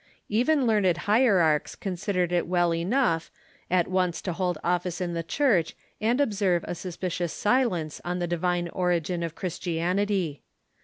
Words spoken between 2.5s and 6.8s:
enough at once to hold office in the Church and observe a